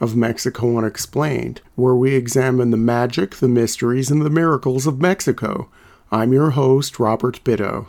of 0.00 0.16
Mexico 0.16 0.78
Unexplained, 0.78 1.60
where 1.74 1.94
we 1.94 2.14
examine 2.14 2.70
the 2.70 2.76
magic, 2.76 3.36
the 3.36 3.48
mysteries, 3.48 4.10
and 4.10 4.22
the 4.22 4.30
miracles 4.30 4.86
of 4.86 5.00
Mexico. 5.00 5.68
I'm 6.10 6.32
your 6.32 6.50
host, 6.50 6.98
Robert 6.98 7.44
Bitto. 7.44 7.88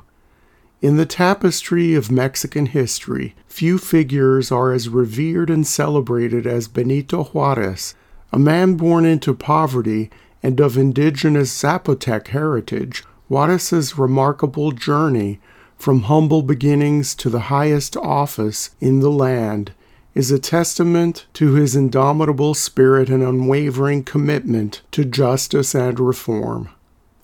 In 0.82 0.98
the 0.98 1.06
tapestry 1.06 1.95
of 1.95 2.12
Mexican 2.12 2.66
history, 2.66 3.36
few 3.48 3.78
figures 3.78 4.52
are 4.52 4.73
as 4.73 4.89
revered 4.89 5.50
and 5.50 5.66
celebrated 5.66 6.45
as 6.45 6.67
Benito 6.67 7.23
Juarez, 7.26 7.95
a 8.34 8.39
man 8.39 8.76
born 8.76 9.06
into 9.06 9.34
poverty 9.34 10.09
and 10.44 10.59
of 10.59 10.78
indigenous 10.78 11.52
Zapotec 11.56 12.28
heritage. 12.28 13.04
Juarez's 13.30 13.98
remarkable 13.98 14.72
journey 14.72 15.39
from 15.78 16.04
humble 16.04 16.42
beginnings 16.42 17.16
to 17.16 17.30
the 17.30 17.42
highest 17.42 17.95
office 17.95 18.72
in 18.80 19.00
the 19.00 19.12
land 19.12 19.72
is 20.14 20.31
a 20.31 20.40
testament 20.40 21.26
to 21.34 21.54
his 21.54 21.76
indomitable 21.76 22.54
spirit 22.54 23.09
and 23.09 23.23
unwavering 23.23 24.04
commitment 24.04 24.81
to 24.92 25.06
justice 25.06 25.73
and 25.73 26.00
reform. 26.00 26.70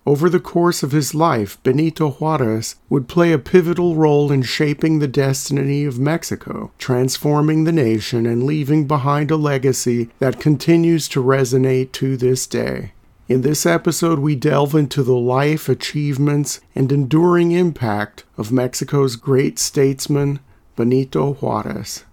Over 0.06 0.30
the 0.30 0.40
course 0.40 0.84
of 0.84 0.94
his 0.94 1.14
life, 1.14 1.62
Benito 1.64 2.12
Juarez 2.12 2.78
would 2.90 3.10
play 3.10 3.34
a 3.34 3.38
pivotal 3.38 3.96
role 3.96 4.32
in 4.32 4.42
shaping 4.42 5.00
the 5.00 5.08
destiny 5.08 5.84
of 5.84 6.00
Mexico, 6.00 6.72
transforming 6.78 7.66
the 7.66 7.74
nation 7.74 8.26
and 8.26 8.44
leaving 8.44 8.88
behind 8.88 9.32
a 9.32 9.36
legacy 9.36 10.10
that 10.20 10.40
continues 10.40 11.10
to 11.10 11.22
resonate 11.22 11.92
to 11.92 12.16
this 12.16 12.48
day. 12.48 12.94
In 13.28 13.42
this 13.42 13.66
episode, 13.66 14.20
we 14.20 14.38
delve 14.38 14.74
into 14.76 15.04
the 15.04 15.18
life, 15.18 15.68
achievements, 15.68 16.62
and 16.74 16.90
enduring 16.90 17.52
impact 17.52 18.24
of 18.38 18.54
Mexico's 18.54 19.18
great 19.18 19.60
statesman, 19.60 20.40
Benito 20.78 21.34
Juarez. 21.34 22.06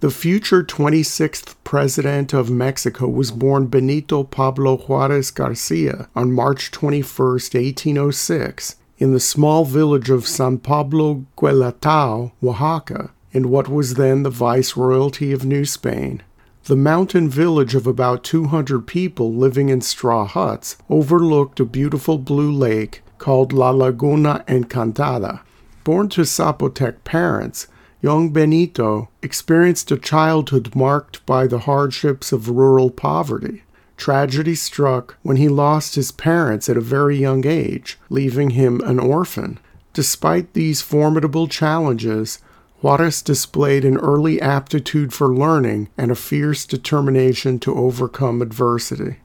The 0.00 0.10
future 0.10 0.62
26th 0.64 1.56
president 1.62 2.32
of 2.32 2.50
Mexico 2.50 3.06
was 3.06 3.30
born 3.30 3.66
Benito 3.66 4.24
Pablo 4.24 4.78
Juarez 4.78 5.30
Garcia 5.30 6.08
on 6.16 6.32
March 6.32 6.70
21, 6.70 7.04
1806, 7.32 8.76
in 8.96 9.12
the 9.12 9.20
small 9.20 9.66
village 9.66 10.08
of 10.08 10.26
San 10.26 10.56
Pablo 10.56 11.26
Guelatao, 11.36 12.32
Oaxaca, 12.42 13.10
in 13.32 13.50
what 13.50 13.68
was 13.68 13.94
then 13.94 14.22
the 14.22 14.30
Viceroyalty 14.30 15.34
of 15.34 15.44
New 15.44 15.66
Spain. 15.66 16.22
The 16.64 16.76
mountain 16.76 17.28
village 17.28 17.74
of 17.74 17.86
about 17.86 18.24
200 18.24 18.86
people 18.86 19.34
living 19.34 19.68
in 19.68 19.82
straw 19.82 20.24
huts 20.24 20.78
overlooked 20.88 21.60
a 21.60 21.66
beautiful 21.66 22.16
blue 22.16 22.50
lake 22.50 23.02
called 23.18 23.52
La 23.52 23.68
Laguna 23.68 24.46
Encantada. 24.48 25.40
Born 25.84 26.08
to 26.08 26.22
Zapotec 26.22 27.04
parents, 27.04 27.66
young 28.02 28.30
Benito 28.30 29.08
experienced 29.22 29.90
a 29.90 29.98
childhood 29.98 30.74
marked 30.74 31.24
by 31.26 31.46
the 31.46 31.60
hardships 31.60 32.32
of 32.32 32.48
rural 32.48 32.90
poverty. 32.90 33.62
Tragedy 33.96 34.54
struck 34.54 35.16
when 35.22 35.36
he 35.36 35.48
lost 35.48 35.94
his 35.94 36.10
parents 36.10 36.68
at 36.68 36.76
a 36.76 36.80
very 36.80 37.18
young 37.18 37.46
age, 37.46 37.98
leaving 38.08 38.50
him 38.50 38.80
an 38.80 38.98
orphan. 38.98 39.58
Despite 39.92 40.54
these 40.54 40.80
formidable 40.80 41.48
challenges, 41.48 42.38
Juarez 42.80 43.20
displayed 43.20 43.84
an 43.84 43.98
early 43.98 44.40
aptitude 44.40 45.12
for 45.12 45.34
learning 45.34 45.90
and 45.98 46.10
a 46.10 46.14
fierce 46.14 46.64
determination 46.64 47.58
to 47.58 47.74
overcome 47.74 48.40
adversity. 48.40 49.16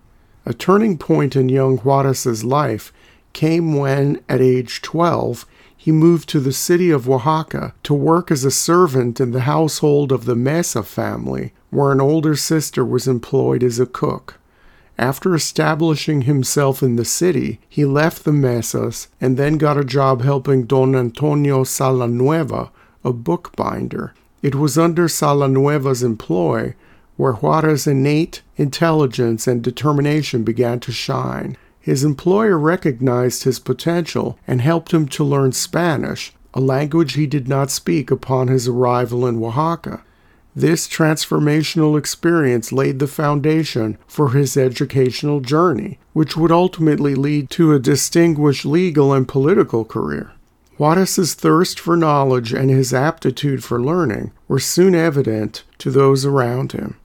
A 0.45 0.53
turning 0.53 0.97
point 0.97 1.37
in 1.37 1.47
young 1.47 1.77
Juarez's 1.77 2.43
life 2.43 2.91
came 3.31 3.75
when, 3.75 4.19
at 4.27 4.41
age 4.41 4.81
12, 4.81 5.45
he 5.85 5.91
moved 5.91 6.27
to 6.27 6.39
the 6.39 6.51
city 6.51 6.89
of 6.89 7.07
Oaxaca 7.07 7.75
to 7.83 7.93
work 7.93 8.31
as 8.31 8.43
a 8.43 8.49
servant 8.49 9.21
in 9.21 9.33
the 9.33 9.41
household 9.41 10.11
of 10.11 10.25
the 10.25 10.35
Mesa 10.35 10.81
family, 10.81 11.53
where 11.69 11.91
an 11.91 12.01
older 12.01 12.35
sister 12.35 12.83
was 12.83 13.07
employed 13.07 13.61
as 13.61 13.79
a 13.79 13.85
cook. 13.85 14.39
After 14.97 15.35
establishing 15.35 16.23
himself 16.23 16.81
in 16.81 16.95
the 16.95 17.05
city, 17.05 17.59
he 17.69 17.85
left 17.85 18.23
the 18.23 18.31
Mesas 18.31 19.09
and 19.21 19.37
then 19.37 19.59
got 19.59 19.77
a 19.77 19.85
job 19.85 20.23
helping 20.23 20.65
Don 20.65 20.95
Antonio 20.95 21.63
Salanueva, 21.63 22.71
a 23.03 23.13
bookbinder. 23.13 24.15
It 24.41 24.55
was 24.55 24.79
under 24.79 25.07
Salanueva's 25.07 26.01
employ 26.01 26.73
where 27.15 27.33
Juarez's 27.33 27.85
innate 27.85 28.41
intelligence 28.57 29.45
and 29.45 29.61
determination 29.61 30.41
began 30.41 30.79
to 30.79 30.91
shine. 30.91 31.57
His 31.85 32.03
employer 32.03 32.57
recognized 32.57 33.43
his 33.43 33.59
potential 33.59 34.39
and 34.47 34.59
helped 34.59 34.91
him 34.91 35.07
to 35.09 35.23
learn 35.23 35.51
Spanish, 35.51 36.33
a 36.51 36.59
language 36.59 37.13
he 37.13 37.27
did 37.27 37.47
not 37.47 37.69
speak 37.69 38.09
upon 38.09 38.47
his 38.47 38.67
arrival 38.67 39.27
in 39.27 39.37
Oaxaca. 39.37 40.01
This 40.55 40.87
transformational 40.87 41.95
experience 41.95 42.71
laid 42.71 42.97
the 42.97 43.05
foundation 43.05 43.99
for 44.07 44.31
his 44.31 44.57
educational 44.57 45.41
journey, 45.41 45.99
which 46.13 46.35
would 46.35 46.51
ultimately 46.51 47.13
lead 47.13 47.51
to 47.51 47.71
a 47.71 47.77
distinguished 47.77 48.65
legal 48.65 49.13
and 49.13 49.27
political 49.27 49.85
career. 49.85 50.31
Juarez's 50.79 51.35
thirst 51.35 51.79
for 51.79 51.95
knowledge 51.95 52.51
and 52.51 52.71
his 52.71 52.95
aptitude 52.95 53.63
for 53.63 53.79
learning 53.79 54.31
were 54.47 54.57
soon 54.57 54.95
evident 54.95 55.63
to 55.77 55.91
those 55.91 56.25
around 56.25 56.71
him. 56.71 56.95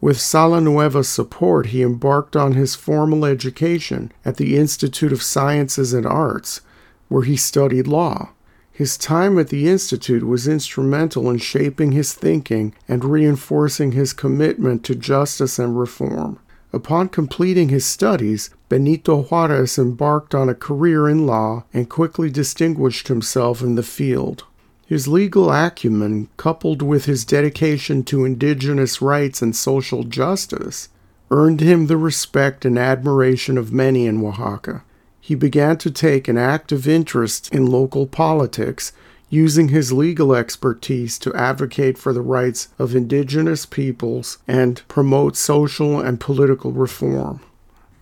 With 0.00 0.18
Salanueva's 0.18 1.08
support, 1.08 1.66
he 1.66 1.82
embarked 1.82 2.36
on 2.36 2.52
his 2.52 2.76
formal 2.76 3.24
education 3.24 4.12
at 4.24 4.36
the 4.36 4.56
Institute 4.56 5.12
of 5.12 5.22
Sciences 5.22 5.92
and 5.92 6.06
Arts, 6.06 6.60
where 7.08 7.24
he 7.24 7.36
studied 7.36 7.88
law. 7.88 8.30
His 8.70 8.96
time 8.96 9.40
at 9.40 9.48
the 9.48 9.68
Institute 9.68 10.22
was 10.22 10.46
instrumental 10.46 11.28
in 11.28 11.38
shaping 11.38 11.90
his 11.90 12.12
thinking 12.12 12.74
and 12.86 13.04
reinforcing 13.04 13.90
his 13.90 14.12
commitment 14.12 14.84
to 14.84 14.94
justice 14.94 15.58
and 15.58 15.76
reform. 15.76 16.38
Upon 16.72 17.08
completing 17.08 17.70
his 17.70 17.84
studies, 17.84 18.50
Benito 18.68 19.22
Juarez 19.22 19.78
embarked 19.78 20.32
on 20.32 20.48
a 20.48 20.54
career 20.54 21.08
in 21.08 21.26
law 21.26 21.64
and 21.74 21.90
quickly 21.90 22.30
distinguished 22.30 23.08
himself 23.08 23.62
in 23.62 23.74
the 23.74 23.82
field. 23.82 24.44
His 24.88 25.06
legal 25.06 25.52
acumen, 25.52 26.28
coupled 26.38 26.80
with 26.80 27.04
his 27.04 27.26
dedication 27.26 28.04
to 28.04 28.24
indigenous 28.24 29.02
rights 29.02 29.42
and 29.42 29.54
social 29.54 30.02
justice, 30.02 30.88
earned 31.30 31.60
him 31.60 31.88
the 31.88 31.98
respect 31.98 32.64
and 32.64 32.78
admiration 32.78 33.58
of 33.58 33.70
many 33.70 34.06
in 34.06 34.24
Oaxaca. 34.24 34.82
He 35.20 35.34
began 35.34 35.76
to 35.76 35.90
take 35.90 36.26
an 36.26 36.38
active 36.38 36.88
interest 36.88 37.52
in 37.54 37.66
local 37.66 38.06
politics, 38.06 38.92
using 39.28 39.68
his 39.68 39.92
legal 39.92 40.34
expertise 40.34 41.18
to 41.18 41.34
advocate 41.34 41.98
for 41.98 42.14
the 42.14 42.22
rights 42.22 42.68
of 42.78 42.96
indigenous 42.96 43.66
peoples 43.66 44.38
and 44.48 44.80
promote 44.88 45.36
social 45.36 46.00
and 46.00 46.18
political 46.18 46.72
reform. 46.72 47.40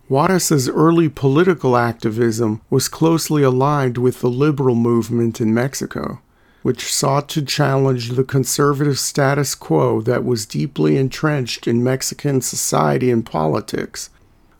Juarez's 0.09 0.69
early 0.69 1.09
political 1.09 1.77
activism 1.77 2.61
was 2.71 2.89
closely 2.89 3.43
aligned 3.43 3.99
with 3.99 4.21
the 4.21 4.31
liberal 4.31 4.77
movement 4.77 5.41
in 5.41 5.53
Mexico 5.53 6.21
which 6.67 6.93
sought 6.93 7.29
to 7.29 7.41
challenge 7.41 8.09
the 8.09 8.25
conservative 8.25 8.99
status 8.99 9.55
quo 9.55 10.01
that 10.01 10.25
was 10.25 10.45
deeply 10.45 10.97
entrenched 10.97 11.69
in 11.69 11.85
Mexican 11.85 12.41
society 12.41 13.09
and 13.09 13.25
politics, 13.25 14.11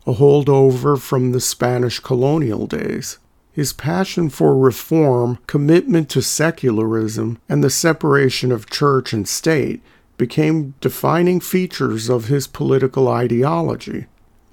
a 0.07 0.13
holdover 0.13 0.97
from 0.97 1.33
the 1.33 1.41
Spanish 1.41 1.99
colonial 1.99 2.69
days. 2.69 3.19
His 3.51 3.73
passion 3.73 4.31
for 4.31 4.57
reform, 4.57 5.41
commitment 5.49 6.09
to 6.11 6.23
secularism, 6.23 7.41
and 7.49 7.65
the 7.65 7.71
separation 7.71 8.53
of 8.53 8.71
church 8.71 9.13
and 9.13 9.27
state 9.27 9.83
became 10.17 10.75
defining 10.81 11.41
features 11.41 12.09
of 12.09 12.27
his 12.27 12.47
political 12.47 13.09
ideology. 13.09 14.07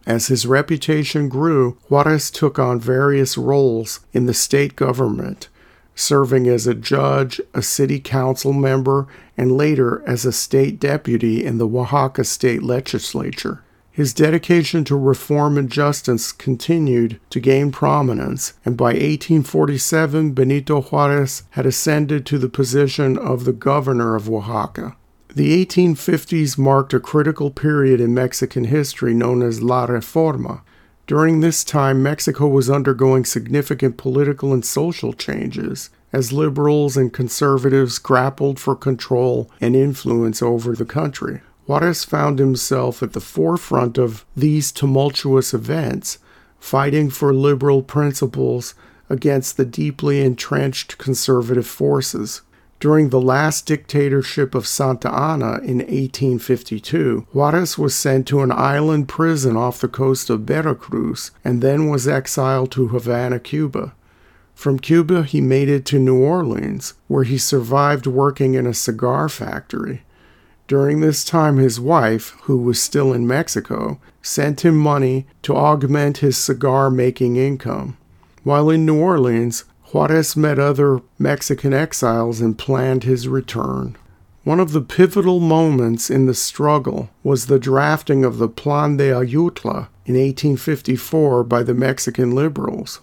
As 0.08 0.26
his 0.26 0.48
reputation 0.48 1.30
grew, 1.30 1.78
Juarez 1.88 2.32
took 2.32 2.58
on 2.58 2.80
various 2.80 3.38
roles 3.38 4.00
in 4.12 4.26
the 4.26 4.34
state 4.34 4.76
government, 4.76 5.50
serving 5.96 6.48
as 6.48 6.68
a 6.68 6.74
judge, 6.74 7.40
a 7.54 7.62
city 7.62 8.00
council 8.00 8.54
member, 8.54 9.08
and 9.38 9.58
later 9.58 10.04
as 10.08 10.26
a 10.26 10.32
state 10.32 10.80
deputy 10.80 11.44
in 11.44 11.58
the 11.58 11.68
Oaxaca 11.68 12.24
state 12.24 12.64
legislature. 12.64 13.64
His 13.92 14.12
dedication 14.12 14.84
to 14.86 14.96
reform 14.96 15.56
and 15.56 15.70
justice 15.70 16.32
continued 16.32 17.20
to 17.30 17.40
gain 17.40 17.72
prominence, 17.72 18.54
and 18.66 18.76
by 18.76 18.94
1847, 18.94 20.32
Benito 20.32 20.82
Juarez 20.82 21.44
had 21.52 21.68
ascended 21.68 22.26
to 22.26 22.40
the 22.40 22.50
position 22.50 23.20
of 23.20 23.46
the 23.46 23.54
governor 23.54 24.16
of 24.16 24.28
Oaxaca. 24.28 24.96
The 25.36 25.64
1850s 25.64 26.58
marked 26.58 26.94
a 26.96 27.00
critical 27.00 27.52
period 27.52 28.02
in 28.02 28.16
Mexican 28.16 28.66
history 28.66 29.14
known 29.14 29.44
as 29.44 29.62
La 29.62 29.86
Reforma, 29.86 30.62
During 31.06 31.42
this 31.42 31.64
time, 31.66 32.02
Mexico 32.02 32.48
was 32.48 32.70
undergoing 32.70 33.26
significant 33.26 33.98
political 33.98 34.54
and 34.54 34.64
social 34.64 35.12
changes 35.12 35.90
as 36.14 36.32
liberals 36.32 36.96
and 36.96 37.12
conservatives 37.12 38.00
grappled 38.00 38.60
for 38.60 38.76
control 38.76 39.52
and 39.60 39.76
influence 39.76 40.42
over 40.42 40.74
the 40.76 40.86
country. 40.86 41.42
Juarez 41.66 42.06
found 42.06 42.40
himself 42.40 43.04
at 43.04 43.14
the 43.14 43.20
forefront 43.20 43.98
of 43.98 44.26
these 44.36 44.72
tumultuous 44.72 45.54
events, 45.54 46.20
fighting 46.60 47.10
for 47.10 47.34
liberal 47.34 47.82
principles 47.82 48.76
against 49.10 49.58
the 49.58 49.66
deeply 49.66 50.22
entrenched 50.22 50.98
conservative 50.98 51.68
forces. 51.68 52.42
During 52.84 53.12
the 53.12 53.22
last 53.22 53.66
dictatorship 53.66 54.54
of 54.54 54.68
Santa 54.68 55.08
Anna 55.08 55.60
in 55.60 55.78
1852, 55.78 57.28
Juarez 57.32 57.78
was 57.78 57.96
sent 57.96 58.28
to 58.28 58.42
an 58.42 58.52
island 58.52 59.08
prison 59.08 59.56
off 59.56 59.80
the 59.80 59.88
coast 59.88 60.30
of 60.30 60.42
Veracruz 60.42 61.32
and 61.46 61.62
then 61.62 61.88
was 61.88 62.10
exiled 62.10 62.72
to 62.72 62.90
Havana, 62.90 63.40
Cuba. 63.40 63.94
From 64.54 64.80
Cuba, 64.80 65.24
he 65.24 65.40
made 65.40 65.70
it 65.70 65.86
to 65.86 65.98
New 65.98 66.22
Orleans, 66.22 66.96
where 67.08 67.24
he 67.24 67.38
survived 67.38 68.06
working 68.06 68.54
in 68.54 68.68
a 68.68 68.74
cigar 68.74 69.30
factory. 69.30 70.04
During 70.68 71.00
this 71.00 71.24
time, 71.24 71.56
his 71.56 71.80
wife, 71.80 72.36
who 72.42 72.58
was 72.58 72.84
still 72.84 73.14
in 73.14 73.26
Mexico, 73.26 73.98
sent 74.22 74.66
him 74.66 74.76
money 74.76 75.26
to 75.44 75.56
augment 75.56 76.18
his 76.18 76.36
cigar 76.36 76.90
making 76.90 77.38
income. 77.38 77.96
While 78.44 78.70
in 78.70 78.86
New 78.86 79.00
Orleans, 79.00 79.64
Juarez 79.94 80.36
met 80.36 80.58
other 80.58 81.02
Mexican 81.20 81.72
exiles 81.72 82.42
and 82.42 82.58
planned 82.58 83.04
his 83.04 83.28
return. 83.28 83.96
One 84.44 84.60
of 84.60 84.72
the 84.72 84.82
pivotal 84.82 85.40
moments 85.40 86.10
in 86.10 86.26
the 86.26 86.34
struggle 86.34 87.12
was 87.22 87.46
the 87.46 87.60
drafting 87.60 88.26
of 88.26 88.40
the 88.40 88.50
Plan 88.50 88.98
de 88.98 89.12
Ayutla 89.12 89.90
in 90.08 90.16
1854 90.16 91.44
by 91.44 91.62
the 91.62 91.76
Mexican 91.76 92.34
liberals. 92.34 93.02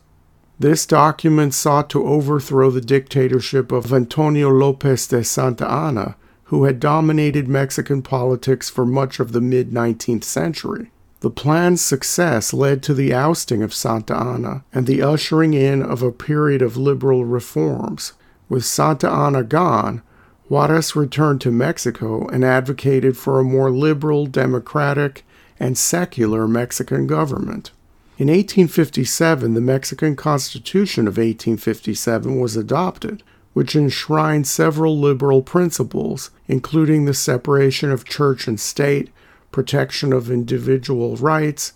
This 0.58 0.84
document 0.84 1.54
sought 1.54 1.88
to 1.90 2.04
overthrow 2.04 2.72
the 2.72 2.80
dictatorship 2.80 3.70
of 3.70 3.92
Antonio 3.92 4.50
Lopez 4.50 5.06
de 5.06 5.22
Santa 5.22 5.70
Anna, 5.70 6.16
who 6.46 6.64
had 6.64 6.80
dominated 6.80 7.46
Mexican 7.46 8.02
politics 8.02 8.68
for 8.68 8.84
much 8.84 9.20
of 9.20 9.30
the 9.30 9.40
mid 9.40 9.70
19th 9.70 10.24
century. 10.24 10.90
The 11.20 11.30
plan's 11.30 11.82
success 11.82 12.54
led 12.54 12.82
to 12.82 12.94
the 12.94 13.12
ousting 13.12 13.62
of 13.62 13.74
Santa 13.74 14.16
Anna 14.16 14.64
and 14.72 14.86
the 14.86 15.02
ushering 15.02 15.52
in 15.52 15.82
of 15.82 16.02
a 16.02 16.12
period 16.12 16.62
of 16.62 16.78
liberal 16.78 17.26
reforms. 17.26 18.14
With 18.48 18.64
Santa 18.64 19.10
Anna 19.10 19.42
gone, 19.42 20.02
Juarez 20.48 20.96
returned 20.96 21.42
to 21.42 21.52
Mexico 21.52 22.26
and 22.28 22.42
advocated 22.42 23.16
for 23.16 23.38
a 23.38 23.44
more 23.44 23.70
liberal, 23.70 24.26
democratic, 24.26 25.24
and 25.60 25.76
secular 25.76 26.48
Mexican 26.48 27.06
government. 27.06 27.70
In 28.16 28.28
1857, 28.28 29.54
the 29.54 29.60
Mexican 29.60 30.16
Constitution 30.16 31.06
of 31.06 31.18
1857 31.18 32.40
was 32.40 32.56
adopted, 32.56 33.22
which 33.52 33.76
enshrined 33.76 34.46
several 34.46 34.98
liberal 34.98 35.42
principles, 35.42 36.30
including 36.48 37.04
the 37.04 37.14
separation 37.14 37.90
of 37.90 38.04
church 38.04 38.48
and 38.48 38.58
state, 38.58 39.10
protection 39.52 40.12
of 40.12 40.30
individual 40.30 41.16
rights, 41.16 41.72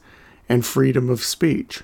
and 0.49 0.65
freedom 0.65 1.09
of 1.09 1.23
speech. 1.23 1.82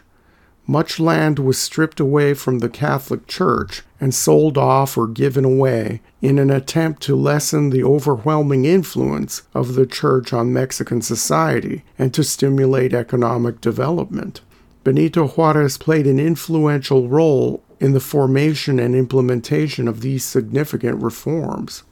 Much 0.66 1.00
land 1.00 1.38
was 1.38 1.58
stripped 1.58 1.98
away 1.98 2.32
from 2.32 2.60
the 2.60 2.68
Catholic 2.68 3.26
Church 3.26 3.82
and 4.00 4.14
sold 4.14 4.56
off 4.56 4.96
or 4.96 5.08
given 5.08 5.44
away 5.44 6.00
in 6.22 6.38
an 6.38 6.50
attempt 6.50 7.02
to 7.02 7.16
lessen 7.16 7.70
the 7.70 7.82
overwhelming 7.82 8.64
influence 8.64 9.42
of 9.52 9.74
the 9.74 9.86
Church 9.86 10.32
on 10.32 10.52
Mexican 10.52 11.02
society 11.02 11.82
and 11.98 12.14
to 12.14 12.22
stimulate 12.22 12.94
economic 12.94 13.60
development. 13.60 14.42
Benito 14.84 15.26
Juarez 15.26 15.76
played 15.76 16.06
an 16.06 16.20
influential 16.20 17.08
role 17.08 17.62
in 17.80 17.92
the 17.92 18.00
formation 18.00 18.78
and 18.78 18.94
implementation 18.94 19.88
of 19.88 20.02
these 20.02 20.24
significant 20.24 21.02
reforms. 21.02 21.82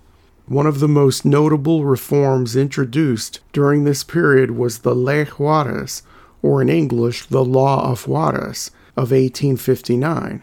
One 0.48 0.66
of 0.66 0.80
the 0.80 0.88
most 0.88 1.26
notable 1.26 1.84
reforms 1.84 2.56
introduced 2.56 3.40
during 3.52 3.84
this 3.84 4.02
period 4.02 4.52
was 4.52 4.78
the 4.78 4.94
Ley 4.94 5.26
Juarez, 5.26 6.02
or 6.40 6.62
in 6.62 6.70
English, 6.70 7.26
the 7.26 7.44
Law 7.44 7.90
of 7.90 8.08
Juarez, 8.08 8.70
of 8.96 9.10
1859. 9.10 10.42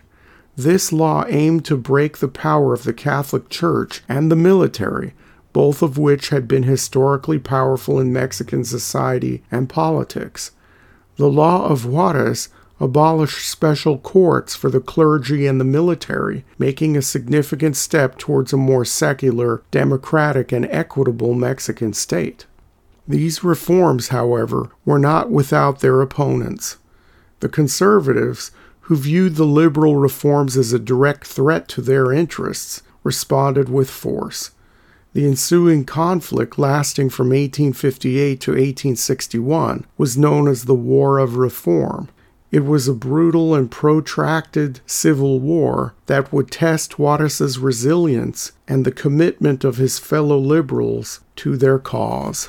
This 0.56 0.94
law 0.94 1.26
aimed 1.28 1.66
to 1.66 1.76
break 1.76 2.20
the 2.20 2.28
power 2.28 2.72
of 2.72 2.84
the 2.84 2.94
Catholic 2.94 3.50
Church 3.50 4.04
and 4.08 4.32
the 4.32 4.36
military, 4.36 5.16
both 5.54 5.82
of 5.82 5.98
which 5.98 6.30
had 6.30 6.48
been 6.48 6.64
historically 6.64 7.40
powerful 7.40 8.00
in 8.00 8.14
Mexican 8.14 8.64
society 8.64 9.44
and 9.52 9.68
politics. 9.68 10.52
The 11.16 11.30
Law 11.32 11.66
of 11.66 11.84
Juarez 11.84 12.50
abolished 12.80 13.50
special 13.50 13.98
courts 13.98 14.56
for 14.56 14.70
the 14.70 14.82
clergy 14.82 15.48
and 15.48 15.60
the 15.60 15.66
military, 15.66 16.44
making 16.58 16.98
a 16.98 17.02
significant 17.02 17.76
step 17.76 18.18
towards 18.18 18.52
a 18.52 18.58
more 18.58 18.84
secular, 18.84 19.64
democratic, 19.72 20.52
and 20.52 20.66
equitable 20.70 21.34
Mexican 21.34 21.94
state. 21.94 22.46
These 23.08 23.44
reforms, 23.44 24.10
however, 24.10 24.72
were 24.84 25.00
not 25.00 25.32
without 25.32 25.80
their 25.80 26.02
opponents. 26.02 26.78
The 27.40 27.50
conservatives, 27.50 28.52
who 28.82 28.96
viewed 28.96 29.36
the 29.36 29.46
liberal 29.46 29.96
reforms 29.96 30.58
as 30.58 30.74
a 30.74 30.80
direct 30.80 31.26
threat 31.26 31.68
to 31.70 31.82
their 31.82 32.12
interests, 32.12 32.82
responded 33.04 33.70
with 33.70 33.90
force. 33.90 34.52
The 35.14 35.26
ensuing 35.26 35.86
conflict, 35.86 36.60
lasting 36.60 37.10
from 37.10 37.30
1858 37.30 38.42
to 38.42 38.52
1861, 38.52 39.86
was 39.98 40.18
known 40.18 40.48
as 40.48 40.66
the 40.66 40.76
War 40.76 41.20
of 41.20 41.38
Reform, 41.38 42.10
it 42.56 42.64
was 42.64 42.88
a 42.88 42.94
brutal 42.94 43.54
and 43.54 43.70
protracted 43.70 44.80
civil 44.86 45.42
war 45.42 45.94
that 46.06 46.32
would 46.32 46.50
test 46.50 46.98
Juarez's 46.98 47.60
resilience 47.60 48.54
and 48.66 48.86
the 48.86 48.94
commitment 48.94 49.66
of 49.66 49.76
his 49.76 50.00
fellow 50.00 50.38
liberals 50.38 51.20
to 51.36 51.58
their 51.58 51.78
cause. 51.78 52.48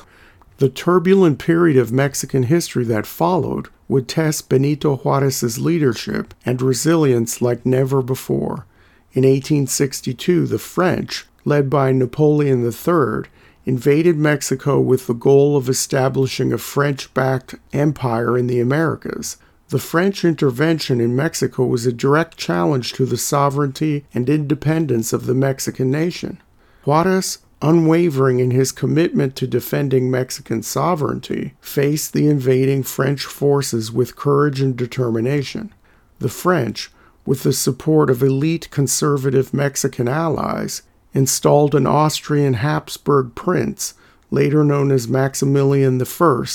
The 0.59 0.69
turbulent 0.69 1.39
period 1.39 1.75
of 1.75 1.91
Mexican 1.91 2.43
history 2.43 2.85
that 2.85 3.05
followed 3.05 3.67
would 3.89 4.07
test 4.07 4.47
Benito 4.47 4.95
Juarez's 4.95 5.59
leadership 5.59 6.33
and 6.45 6.61
resilience 6.61 7.41
like 7.41 7.65
never 7.65 8.01
before. 8.01 8.65
In 9.11 9.25
1862, 9.25 10.47
the 10.47 10.57
French, 10.57 11.25
led 11.43 11.69
by 11.69 11.91
Napoleon 11.91 12.63
III, 12.63 13.29
invaded 13.65 14.15
Mexico 14.15 14.79
with 14.79 15.07
the 15.07 15.13
goal 15.13 15.57
of 15.57 15.67
establishing 15.67 16.53
a 16.53 16.57
French 16.57 17.13
backed 17.13 17.55
empire 17.73 18.37
in 18.37 18.47
the 18.47 18.61
Americas. 18.61 19.35
The 19.69 19.79
French 19.79 20.23
intervention 20.23 21.01
in 21.01 21.13
Mexico 21.13 21.65
was 21.65 21.85
a 21.85 21.91
direct 21.91 22.37
challenge 22.37 22.93
to 22.93 23.05
the 23.05 23.17
sovereignty 23.17 24.05
and 24.13 24.29
independence 24.29 25.11
of 25.11 25.25
the 25.25 25.33
Mexican 25.33 25.91
nation. 25.91 26.41
Juarez, 26.85 27.39
unwavering 27.61 28.39
in 28.39 28.51
his 28.51 28.71
commitment 28.71 29.35
to 29.35 29.45
defending 29.45 30.09
Mexican 30.09 30.63
sovereignty, 30.63 31.53
faced 31.59 32.13
the 32.13 32.29
invading 32.29 32.83
French 32.83 33.25
forces 33.25 33.91
with 33.91 34.15
courage 34.15 34.61
and 34.61 34.77
determination. 34.77 35.73
The 36.19 36.29
French, 36.29 36.89
with 37.25 37.43
the 37.43 37.51
support 37.51 38.09
of 38.09 38.23
elite 38.23 38.69
conservative 38.71 39.53
Mexican 39.53 40.07
allies, 40.07 40.83
installed 41.13 41.75
an 41.75 41.85
Austrian 41.85 42.53
Habsburg 42.53 43.35
prince, 43.35 43.95
later 44.31 44.63
known 44.63 44.91
as 44.91 45.09
Maximilian 45.09 46.01
I, 46.01 46.45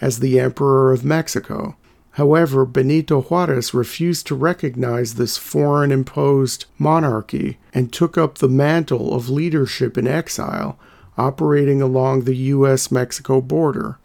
as 0.00 0.18
the 0.18 0.40
Emperor 0.40 0.92
of 0.92 1.04
Mexico. 1.04 1.76
However, 2.18 2.64
Benito 2.64 3.22
Juarez 3.22 3.72
refused 3.72 4.26
to 4.26 4.34
recognize 4.34 5.14
this 5.14 5.36
foreign 5.36 5.92
imposed 5.92 6.64
monarchy 6.76 7.58
and 7.72 7.92
took 7.92 8.18
up 8.18 8.38
the 8.38 8.48
mantle 8.48 9.14
of 9.14 9.30
leadership 9.30 9.96
in 9.96 10.08
exile, 10.08 10.76
operating 11.16 11.80
along 11.80 12.24
the 12.24 12.34
U.S. 12.34 12.90
Mexico 12.90 13.40
border. 13.40 14.00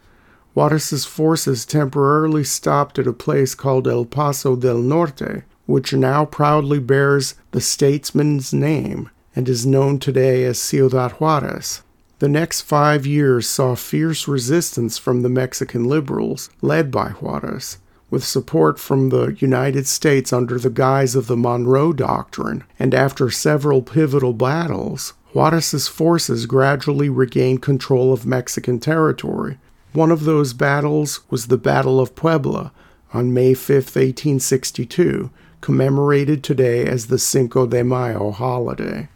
Juarez's 0.54 1.04
forces 1.04 1.66
temporarily 1.66 2.44
stopped 2.44 3.00
at 3.00 3.08
a 3.08 3.12
place 3.12 3.56
called 3.56 3.88
El 3.88 4.04
Paso 4.04 4.54
del 4.54 4.78
Norte, 4.78 5.42
which 5.66 5.92
now 5.92 6.24
proudly 6.24 6.78
bears 6.78 7.34
the 7.50 7.60
statesman's 7.60 8.54
name 8.54 9.10
and 9.34 9.48
is 9.48 9.66
known 9.66 9.98
today 9.98 10.44
as 10.44 10.60
Ciudad 10.60 11.10
Juarez. 11.18 11.82
The 12.20 12.28
next 12.28 12.60
five 12.60 13.06
years 13.06 13.48
saw 13.48 13.74
fierce 13.74 14.28
resistance 14.28 14.98
from 14.98 15.22
the 15.22 15.28
Mexican 15.28 15.86
liberals, 15.86 16.48
led 16.62 16.92
by 16.92 17.08
Juarez 17.08 17.78
with 18.14 18.24
support 18.24 18.78
from 18.78 19.08
the 19.08 19.36
United 19.40 19.88
States 19.88 20.32
under 20.32 20.56
the 20.56 20.70
guise 20.70 21.16
of 21.16 21.26
the 21.26 21.36
Monroe 21.36 21.92
Doctrine, 21.92 22.62
and 22.78 22.94
after 22.94 23.28
several 23.28 23.82
pivotal 23.82 24.32
battles, 24.32 25.14
Juarez's 25.32 25.88
forces 25.88 26.46
gradually 26.46 27.08
regained 27.08 27.60
control 27.60 28.12
of 28.12 28.24
Mexican 28.24 28.78
territory. 28.78 29.58
One 29.92 30.12
of 30.12 30.22
those 30.22 30.52
battles 30.52 31.22
was 31.28 31.48
the 31.48 31.58
Battle 31.58 31.98
of 31.98 32.14
Puebla 32.14 32.70
on 33.12 33.34
May 33.34 33.52
5, 33.52 33.74
1862, 33.78 35.30
commemorated 35.60 36.44
today 36.44 36.86
as 36.86 37.08
the 37.08 37.18
Cinco 37.18 37.66
de 37.66 37.82
Mayo 37.82 38.30
holiday. 38.30 39.08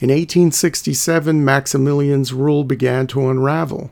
In 0.00 0.10
1867, 0.10 1.42
Maximilian's 1.42 2.34
rule 2.34 2.62
began 2.62 3.06
to 3.06 3.26
unravel. 3.30 3.90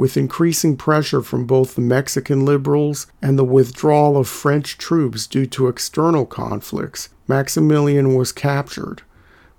With 0.00 0.16
increasing 0.16 0.78
pressure 0.78 1.20
from 1.20 1.44
both 1.44 1.74
the 1.74 1.80
Mexican 1.82 2.42
liberals 2.42 3.06
and 3.20 3.38
the 3.38 3.44
withdrawal 3.44 4.16
of 4.16 4.26
French 4.26 4.78
troops 4.78 5.26
due 5.26 5.44
to 5.44 5.68
external 5.68 6.24
conflicts, 6.24 7.10
Maximilian 7.28 8.14
was 8.14 8.32
captured. 8.32 9.02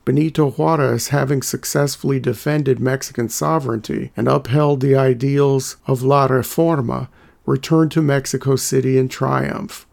Benito 0.03 0.49
Juarez, 0.49 1.09
having 1.09 1.43
successfully 1.43 2.19
defended 2.19 2.79
Mexican 2.79 3.29
sovereignty 3.29 4.11
and 4.17 4.27
upheld 4.27 4.81
the 4.81 4.95
ideals 4.95 5.77
of 5.85 6.01
La 6.01 6.27
Reforma, 6.27 7.07
returned 7.45 7.91
to 7.91 8.01
Mexico 8.01 8.55
City 8.55 8.97
in 8.97 9.09
triumph. 9.09 9.85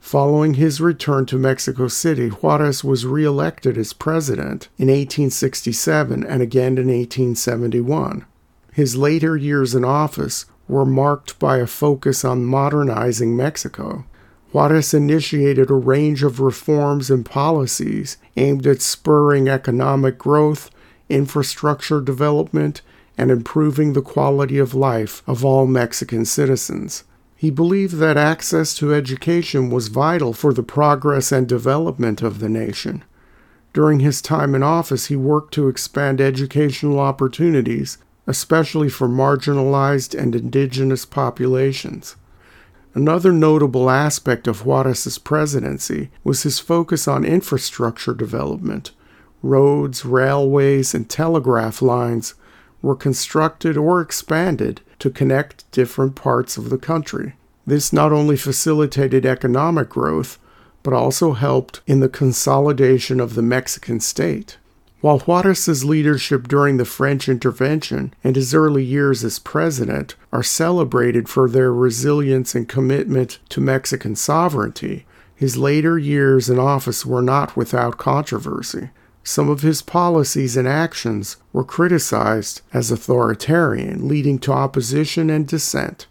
Following 0.00 0.54
his 0.54 0.82
return 0.82 1.24
to 1.24 1.38
Mexico 1.38 1.88
City, 1.88 2.28
Juarez 2.28 2.84
was 2.84 3.06
reelected 3.06 3.78
as 3.78 3.94
president 3.94 4.68
in 4.76 4.88
1867 4.88 6.22
and 6.24 6.42
again 6.42 6.76
in 6.76 6.88
1871. 6.88 8.26
His 8.78 8.94
later 8.94 9.36
years 9.36 9.74
in 9.74 9.84
office 9.84 10.46
were 10.68 10.86
marked 10.86 11.40
by 11.40 11.56
a 11.56 11.66
focus 11.66 12.24
on 12.24 12.44
modernizing 12.44 13.36
Mexico. 13.36 14.04
Juarez 14.52 14.94
initiated 14.94 15.68
a 15.68 15.74
range 15.74 16.22
of 16.22 16.38
reforms 16.38 17.10
and 17.10 17.26
policies 17.26 18.18
aimed 18.36 18.68
at 18.68 18.80
spurring 18.80 19.48
economic 19.48 20.16
growth, 20.16 20.70
infrastructure 21.08 22.00
development, 22.00 22.82
and 23.16 23.32
improving 23.32 23.94
the 23.94 24.00
quality 24.00 24.58
of 24.58 24.74
life 24.74 25.24
of 25.26 25.44
all 25.44 25.66
Mexican 25.66 26.24
citizens. 26.24 27.02
He 27.34 27.50
believed 27.50 27.96
that 27.96 28.16
access 28.16 28.76
to 28.76 28.94
education 28.94 29.70
was 29.70 29.88
vital 29.88 30.32
for 30.32 30.52
the 30.52 30.62
progress 30.62 31.32
and 31.32 31.48
development 31.48 32.22
of 32.22 32.38
the 32.38 32.48
nation. 32.48 33.02
During 33.72 33.98
his 33.98 34.22
time 34.22 34.54
in 34.54 34.62
office, 34.62 35.06
he 35.06 35.16
worked 35.16 35.52
to 35.54 35.66
expand 35.66 36.20
educational 36.20 37.00
opportunities 37.00 37.98
especially 38.28 38.90
for 38.90 39.08
marginalized 39.08 40.16
and 40.16 40.36
indigenous 40.36 41.06
populations. 41.06 42.14
Another 42.94 43.32
notable 43.32 43.88
aspect 43.88 44.46
of 44.46 44.66
Juarez's 44.66 45.18
presidency 45.18 46.10
was 46.22 46.42
his 46.42 46.58
focus 46.58 47.08
on 47.08 47.24
infrastructure 47.24 48.12
development. 48.12 48.92
Roads, 49.42 50.04
railways, 50.04 50.94
and 50.94 51.08
telegraph 51.08 51.80
lines 51.80 52.34
were 52.82 52.94
constructed 52.94 53.78
or 53.78 54.02
expanded 54.02 54.82
to 54.98 55.10
connect 55.10 55.70
different 55.72 56.14
parts 56.14 56.58
of 56.58 56.68
the 56.68 56.78
country. 56.78 57.34
This 57.66 57.94
not 57.94 58.12
only 58.12 58.36
facilitated 58.36 59.24
economic 59.24 59.88
growth, 59.88 60.38
but 60.82 60.92
also 60.92 61.32
helped 61.32 61.80
in 61.86 62.00
the 62.00 62.08
consolidation 62.10 63.20
of 63.20 63.34
the 63.34 63.42
Mexican 63.42 64.00
state. 64.00 64.58
While 65.00 65.20
Juarez's 65.20 65.84
leadership 65.84 66.48
during 66.48 66.76
the 66.76 66.84
French 66.84 67.28
intervention 67.28 68.12
and 68.24 68.34
his 68.34 68.52
early 68.52 68.82
years 68.82 69.22
as 69.22 69.38
president 69.38 70.16
are 70.32 70.42
celebrated 70.42 71.28
for 71.28 71.48
their 71.48 71.72
resilience 71.72 72.56
and 72.56 72.68
commitment 72.68 73.38
to 73.50 73.60
Mexican 73.60 74.16
sovereignty, 74.16 75.06
his 75.36 75.56
later 75.56 75.98
years 75.98 76.50
in 76.50 76.58
office 76.58 77.06
were 77.06 77.22
not 77.22 77.56
without 77.56 77.96
controversy. 77.96 78.90
Some 79.22 79.48
of 79.48 79.60
his 79.60 79.82
policies 79.82 80.56
and 80.56 80.66
actions 80.66 81.36
were 81.52 81.62
criticized 81.62 82.62
as 82.72 82.90
authoritarian, 82.90 84.08
leading 84.08 84.40
to 84.40 84.52
opposition 84.52 85.30
and 85.30 85.46
dissent. 85.46 86.07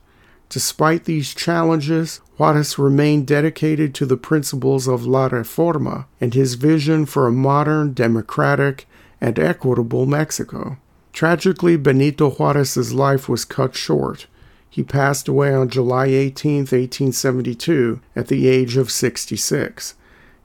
Despite 0.49 1.03
these 1.03 1.33
challenges, 1.33 2.21
Juarez 2.37 2.79
remained 2.79 3.27
dedicated 3.27 3.93
to 3.95 4.05
the 4.05 4.15
principles 4.15 4.87
of 4.87 5.05
La 5.05 5.27
Reforma 5.27 6.05
and 6.21 6.33
his 6.33 6.53
vision 6.53 7.05
for 7.05 7.27
a 7.27 7.31
modern, 7.31 7.93
democratic, 7.93 8.87
and 9.19 9.37
equitable 9.37 10.05
Mexico. 10.05 10.77
Tragically, 11.11 11.75
Benito 11.75 12.29
Juarez's 12.29 12.93
life 12.93 13.27
was 13.27 13.43
cut 13.43 13.75
short. 13.75 14.27
He 14.69 14.83
passed 14.83 15.27
away 15.27 15.53
on 15.53 15.69
July 15.69 16.05
18, 16.05 16.59
1872, 16.59 17.99
at 18.15 18.27
the 18.27 18.47
age 18.47 18.77
of 18.77 18.91
66. 18.91 19.95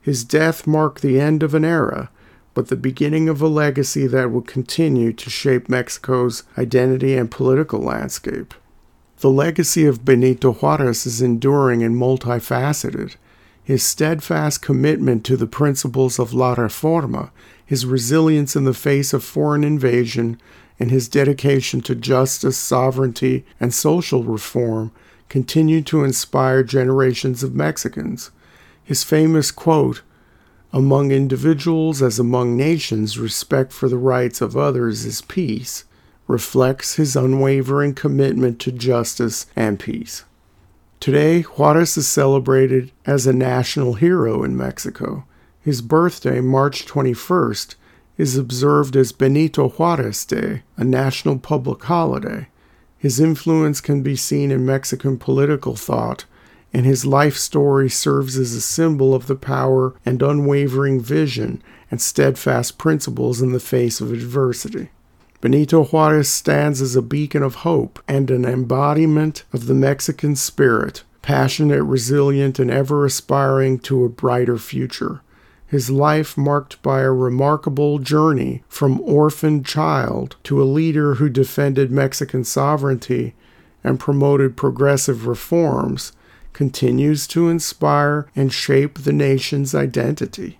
His 0.01 0.23
death 0.23 0.67
marked 0.67 1.01
the 1.01 1.21
end 1.21 1.43
of 1.43 1.53
an 1.53 1.63
era, 1.63 2.09
but 2.53 2.67
the 2.67 2.75
beginning 2.75 3.29
of 3.29 3.41
a 3.41 3.47
legacy 3.47 4.07
that 4.07 4.31
will 4.31 4.41
continue 4.41 5.13
to 5.13 5.29
shape 5.29 5.69
Mexico's 5.69 6.43
identity 6.57 7.15
and 7.15 7.31
political 7.31 7.79
landscape. 7.79 8.53
The 9.23 9.29
legacy 9.29 9.85
of 9.85 10.03
Benito 10.03 10.51
Juarez 10.51 11.05
is 11.05 11.21
enduring 11.21 11.81
and 11.81 11.95
multifaceted. 11.95 13.15
His 13.63 13.81
steadfast 13.81 14.61
commitment 14.61 15.23
to 15.23 15.37
the 15.37 15.47
principles 15.47 16.19
of 16.19 16.33
La 16.33 16.55
Reforma, 16.55 17.31
his 17.65 17.85
resilience 17.85 18.53
in 18.57 18.65
the 18.65 18.73
face 18.73 19.13
of 19.13 19.23
foreign 19.23 19.63
invasion, 19.63 20.41
and 20.77 20.91
his 20.91 21.07
dedication 21.07 21.79
to 21.83 21.95
justice, 21.95 22.57
sovereignty, 22.57 23.45
and 23.61 23.73
social 23.73 24.25
reform 24.25 24.91
continue 25.29 25.81
to 25.83 26.03
inspire 26.03 26.61
generations 26.61 27.43
of 27.43 27.55
Mexicans. 27.55 28.29
His 28.83 29.05
famous 29.05 29.51
quote, 29.51 30.01
Among 30.73 31.13
individuals 31.13 32.01
as 32.01 32.19
among 32.19 32.57
nations, 32.57 33.17
respect 33.17 33.71
for 33.71 33.87
the 33.87 33.95
rights 33.95 34.41
of 34.41 34.57
others 34.57 35.05
is 35.05 35.21
peace, 35.21 35.85
reflects 36.27 36.95
his 36.95 37.15
unwavering 37.15 37.93
commitment 37.93 38.59
to 38.59 38.71
justice 38.71 39.45
and 39.55 39.79
peace. 39.79 40.23
Today, 40.99 41.41
Juarez 41.41 41.97
is 41.97 42.07
celebrated 42.07 42.91
as 43.05 43.27
a 43.27 43.33
national 43.33 43.95
hero 43.95 44.43
in 44.43 44.55
Mexico. 44.55 45.25
His 45.59 45.81
birthday, 45.81 46.39
March 46.39 46.85
21st, 46.85 47.75
is 48.17 48.37
observed 48.37 48.95
as 48.95 49.11
Benito 49.11 49.69
Juarez 49.69 50.23
Day, 50.25 50.63
a 50.77 50.83
national 50.83 51.39
public 51.39 51.83
holiday. 51.83 52.47
His 52.97 53.19
influence 53.19 53.81
can 53.81 54.01
be 54.01 54.15
seen 54.15 54.49
in 54.49 54.65
Mexican 54.65 55.17
political 55.17 55.75
thought, 55.75 56.23
and 56.71 56.85
his 56.85 57.05
life 57.05 57.35
story 57.35 57.89
serves 57.89 58.37
as 58.37 58.53
a 58.53 58.61
symbol 58.61 59.13
of 59.13 59.27
the 59.27 59.35
power 59.35 59.93
and 60.05 60.21
unwavering 60.21 61.01
vision 61.01 61.61
and 61.91 62.01
steadfast 62.01 62.77
principles 62.77 63.41
in 63.41 63.51
the 63.51 63.59
face 63.59 63.99
of 63.99 64.13
adversity. 64.13 64.89
Benito 65.43 65.83
Juarez 65.83 66.29
stands 66.29 66.81
as 66.81 66.95
a 66.95 67.01
beacon 67.01 67.43
of 67.43 67.55
hope 67.55 68.01
and 68.07 68.31
an 68.31 68.45
embodiment 68.45 69.43
of 69.51 69.65
the 69.65 69.73
Mexican 69.73 70.37
spirit, 70.37 71.03
passionate, 71.21 71.83
resilient, 71.83 72.59
and 72.59 72.71
ever 72.71 73.03
aspiring 73.05 73.77
to 73.79 74.05
a 74.05 74.09
brighter 74.09 74.57
future. 74.57 75.19
His 75.67 75.89
life 75.89 76.37
marked 76.37 76.81
by 76.81 77.01
a 77.01 77.11
remarkable 77.11 77.99
journey 77.99 78.63
from 78.69 79.01
orphaned 79.01 79.65
child 79.65 80.37
to 80.43 80.63
a 80.63 80.63
leader 80.63 81.15
who 81.15 81.27
defended 81.27 81.91
Mexican 81.91 82.45
sovereignty 82.45 83.35
and 83.83 83.99
promoted 83.99 84.55
progressive 84.55 85.27
reforms 85.27 86.13
continues 86.53 87.27
to 87.27 87.49
inspire 87.49 88.27
and 88.33 88.53
shape 88.53 88.99
the 88.99 89.11
nation's 89.11 89.75
identity. 89.75 90.59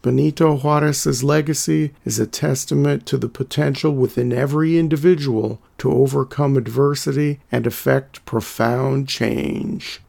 Benito 0.00 0.56
Juarez's 0.56 1.24
legacy 1.24 1.92
is 2.04 2.18
a 2.18 2.26
testament 2.26 3.04
to 3.06 3.18
the 3.18 3.28
potential 3.28 3.92
within 3.92 4.32
every 4.32 4.78
individual 4.78 5.60
to 5.78 5.90
overcome 5.90 6.56
adversity 6.56 7.40
and 7.50 7.66
effect 7.66 8.24
profound 8.24 9.08
change. 9.08 10.00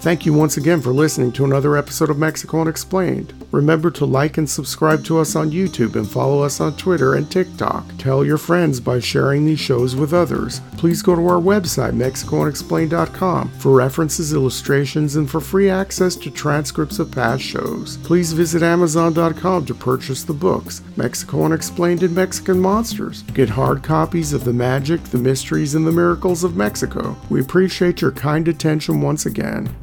Thank 0.00 0.24
you 0.24 0.32
once 0.32 0.56
again 0.56 0.80
for 0.80 0.92
listening 0.92 1.32
to 1.32 1.44
another 1.44 1.76
episode 1.76 2.08
of 2.08 2.18
Mexico 2.18 2.60
Unexplained. 2.60 3.34
Remember 3.50 3.90
to 3.90 4.04
like 4.04 4.38
and 4.38 4.48
subscribe 4.48 5.04
to 5.06 5.18
us 5.18 5.34
on 5.34 5.50
YouTube 5.50 5.96
and 5.96 6.08
follow 6.08 6.40
us 6.40 6.60
on 6.60 6.76
Twitter 6.76 7.14
and 7.14 7.28
TikTok. 7.28 7.84
Tell 7.98 8.24
your 8.24 8.38
friends 8.38 8.78
by 8.78 9.00
sharing 9.00 9.44
these 9.44 9.58
shows 9.58 9.96
with 9.96 10.14
others. 10.14 10.60
Please 10.76 11.02
go 11.02 11.16
to 11.16 11.26
our 11.26 11.40
website, 11.40 11.94
MexicoUnexplained.com, 11.94 13.48
for 13.58 13.72
references, 13.72 14.32
illustrations, 14.32 15.16
and 15.16 15.28
for 15.28 15.40
free 15.40 15.68
access 15.68 16.14
to 16.14 16.30
transcripts 16.30 17.00
of 17.00 17.10
past 17.10 17.42
shows. 17.42 17.96
Please 18.04 18.32
visit 18.32 18.62
Amazon.com 18.62 19.66
to 19.66 19.74
purchase 19.74 20.22
the 20.22 20.32
books, 20.32 20.80
Mexico 20.96 21.42
Unexplained 21.42 22.04
and 22.04 22.14
Mexican 22.14 22.60
Monsters. 22.60 23.22
Get 23.34 23.48
hard 23.48 23.82
copies 23.82 24.32
of 24.32 24.44
The 24.44 24.52
Magic, 24.52 25.02
the 25.04 25.18
Mysteries, 25.18 25.74
and 25.74 25.84
the 25.84 25.92
Miracles 25.92 26.44
of 26.44 26.54
Mexico. 26.54 27.16
We 27.30 27.40
appreciate 27.40 28.00
your 28.00 28.12
kind 28.12 28.46
attention 28.46 29.00
once 29.00 29.26
again. 29.26 29.74